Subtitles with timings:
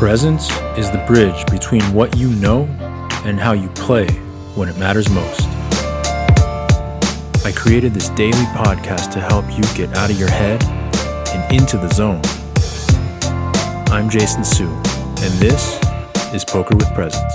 [0.00, 2.64] Presence is the bridge between what you know
[3.26, 4.08] and how you play
[4.54, 5.42] when it matters most.
[7.44, 11.76] I created this daily podcast to help you get out of your head and into
[11.76, 12.22] the zone.
[13.92, 15.78] I'm Jason Su, and this
[16.32, 17.34] is Poker with Presence.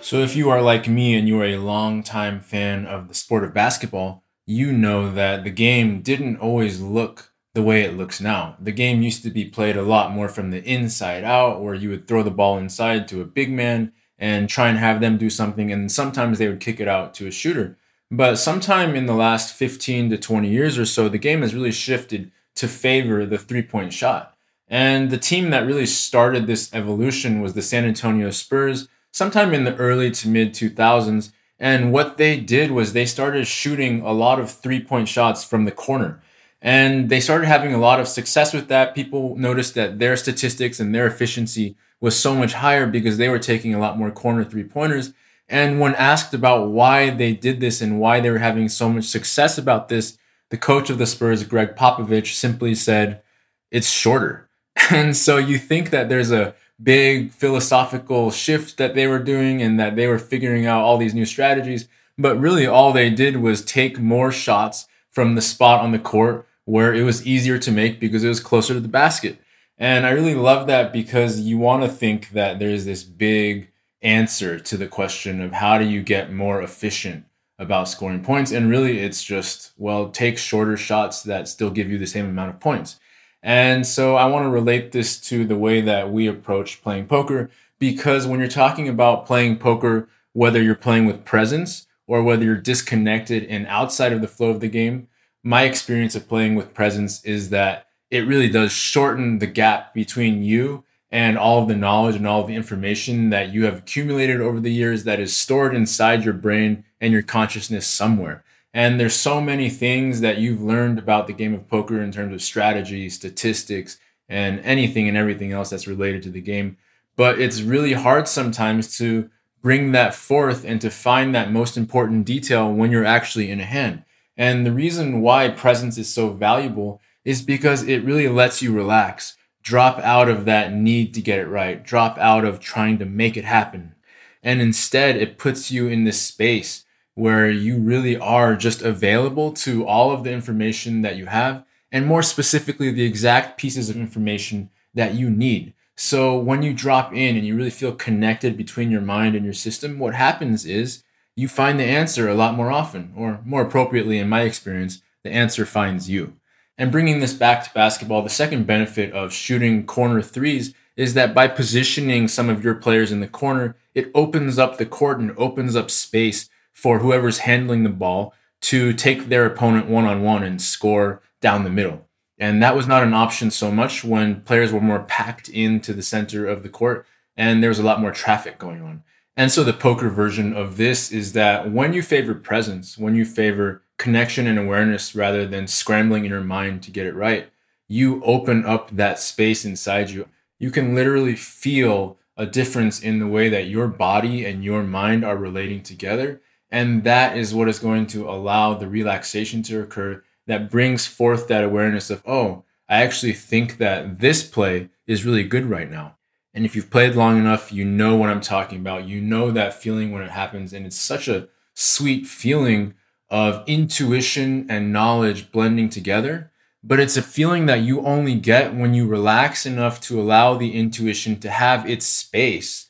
[0.00, 3.44] So, if you are like me and you are a longtime fan of the sport
[3.44, 8.54] of basketball, you know that the game didn't always look the way it looks now.
[8.60, 11.88] The game used to be played a lot more from the inside out, where you
[11.88, 15.30] would throw the ball inside to a big man and try and have them do
[15.30, 17.78] something, and sometimes they would kick it out to a shooter.
[18.10, 21.72] But sometime in the last 15 to 20 years or so, the game has really
[21.72, 24.36] shifted to favor the three point shot.
[24.68, 29.64] And the team that really started this evolution was the San Antonio Spurs, sometime in
[29.64, 31.32] the early to mid 2000s.
[31.58, 35.64] And what they did was they started shooting a lot of three point shots from
[35.64, 36.20] the corner.
[36.62, 38.94] And they started having a lot of success with that.
[38.94, 43.38] People noticed that their statistics and their efficiency was so much higher because they were
[43.38, 45.12] taking a lot more corner three pointers.
[45.48, 49.04] And when asked about why they did this and why they were having so much
[49.04, 50.18] success about this,
[50.50, 53.22] the coach of the Spurs, Gregg Popovich, simply said,
[53.70, 54.48] it's shorter.
[54.90, 59.80] And so you think that there's a big philosophical shift that they were doing and
[59.80, 61.88] that they were figuring out all these new strategies.
[62.18, 66.46] But really, all they did was take more shots from the spot on the court
[66.66, 69.38] where it was easier to make because it was closer to the basket.
[69.78, 73.70] And I really love that because you want to think that there's this big
[74.02, 77.24] answer to the question of how do you get more efficient
[77.58, 78.52] about scoring points.
[78.52, 82.50] And really, it's just, well, take shorter shots that still give you the same amount
[82.50, 83.00] of points.
[83.42, 87.48] And so I want to relate this to the way that we approach playing poker
[87.78, 92.56] because when you're talking about playing poker, whether you're playing with presence or whether you're
[92.56, 95.08] disconnected and outside of the flow of the game,
[95.42, 100.42] my experience of playing with presence is that it really does shorten the gap between
[100.42, 104.40] you and all of the knowledge and all of the information that you have accumulated
[104.40, 108.44] over the years that is stored inside your brain and your consciousness somewhere.
[108.74, 112.34] And there's so many things that you've learned about the game of poker in terms
[112.34, 116.76] of strategy, statistics, and anything and everything else that's related to the game.
[117.16, 119.30] But it's really hard sometimes to
[119.62, 123.64] bring that forth and to find that most important detail when you're actually in a
[123.64, 124.04] hand.
[124.36, 129.36] And the reason why presence is so valuable is because it really lets you relax,
[129.62, 133.36] drop out of that need to get it right, drop out of trying to make
[133.36, 133.94] it happen.
[134.42, 136.84] And instead, it puts you in this space
[137.14, 142.06] where you really are just available to all of the information that you have, and
[142.06, 145.72] more specifically, the exact pieces of information that you need.
[145.96, 149.54] So when you drop in and you really feel connected between your mind and your
[149.54, 151.02] system, what happens is
[151.36, 155.30] you find the answer a lot more often, or more appropriately, in my experience, the
[155.30, 156.34] answer finds you.
[156.78, 161.34] And bringing this back to basketball, the second benefit of shooting corner threes is that
[161.34, 165.34] by positioning some of your players in the corner, it opens up the court and
[165.38, 170.42] opens up space for whoever's handling the ball to take their opponent one on one
[170.42, 172.05] and score down the middle.
[172.38, 176.02] And that was not an option so much when players were more packed into the
[176.02, 179.02] center of the court and there was a lot more traffic going on.
[179.36, 183.24] And so the poker version of this is that when you favor presence, when you
[183.24, 187.50] favor connection and awareness rather than scrambling in your mind to get it right,
[187.88, 190.28] you open up that space inside you.
[190.58, 195.24] You can literally feel a difference in the way that your body and your mind
[195.24, 196.40] are relating together.
[196.70, 201.48] And that is what is going to allow the relaxation to occur that brings forth
[201.48, 206.16] that awareness of, oh, I actually think that this play is really good right now.
[206.54, 209.06] And if you've played long enough, you know what I'm talking about.
[209.06, 210.72] You know that feeling when it happens.
[210.72, 212.94] And it's such a sweet feeling
[213.28, 216.50] of intuition and knowledge blending together.
[216.82, 220.72] But it's a feeling that you only get when you relax enough to allow the
[220.72, 222.88] intuition to have its space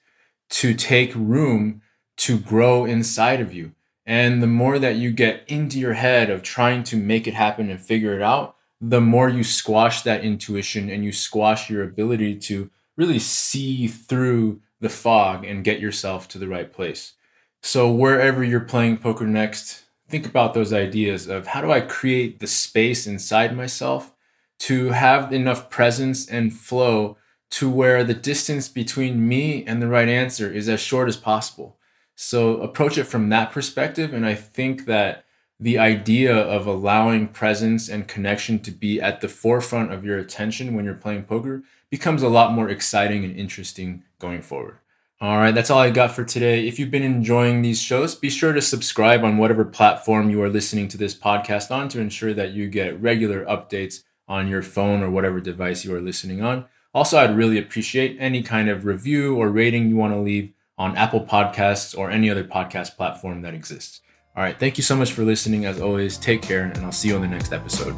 [0.51, 1.81] to take room
[2.19, 3.73] to grow inside of you.
[4.07, 7.69] And the more that you get into your head of trying to make it happen
[7.69, 12.37] and figure it out, the more you squash that intuition and you squash your ability
[12.37, 17.15] to really see through the fog and get yourself to the right place.
[17.63, 22.39] So, wherever you're playing poker next, think about those ideas of how do I create
[22.39, 24.13] the space inside myself
[24.61, 27.17] to have enough presence and flow
[27.51, 31.76] to where the distance between me and the right answer is as short as possible.
[32.17, 34.13] So approach it from that perspective.
[34.13, 35.25] And I think that
[35.61, 40.75] the idea of allowing presence and connection to be at the forefront of your attention
[40.75, 44.79] when you're playing poker becomes a lot more exciting and interesting going forward.
[45.19, 46.67] All right, that's all I got for today.
[46.67, 50.51] If you've been enjoying these shows, be sure to subscribe on whatever platform you are
[50.51, 55.03] listening to this podcast on to ensure that you get regular updates on your phone
[55.03, 56.67] or whatever device you are listening on.
[56.93, 60.97] Also, I'd really appreciate any kind of review or rating you want to leave on
[60.97, 64.01] Apple Podcasts or any other podcast platform that exists.
[64.37, 65.65] All right, thank you so much for listening.
[65.65, 67.95] As always, take care, and I'll see you on the next episode.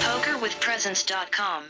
[0.00, 1.64] PokerWithPresence.com